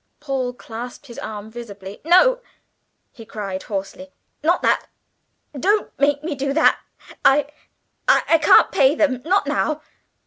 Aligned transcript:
Paul 0.19 0.53
clasped 0.53 1.05
his 1.05 1.19
arm 1.19 1.51
convulsively. 1.51 2.01
"No!" 2.03 2.41
he 3.11 3.23
cried 3.23 3.61
hoarsely, 3.61 4.11
"not 4.43 4.63
that! 4.63 4.87
Don't 5.53 5.91
make 5.99 6.23
me 6.23 6.33
do 6.33 6.53
that! 6.53 6.79
I 7.23 7.45
I 8.07 8.39
can't 8.39 8.71
pay 8.71 8.95
them 8.95 9.21
not 9.23 9.45
now. 9.45 9.83